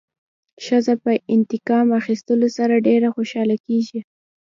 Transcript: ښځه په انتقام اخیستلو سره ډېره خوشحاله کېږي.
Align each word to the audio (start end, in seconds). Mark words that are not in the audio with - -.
ښځه 0.65 0.93
په 1.03 1.11
انتقام 1.35 1.87
اخیستلو 1.99 2.47
سره 2.57 2.83
ډېره 2.87 3.07
خوشحاله 3.15 3.55
کېږي. 3.65 3.99